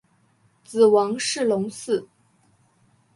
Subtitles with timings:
[0.63, 2.07] 子王士隆嗣。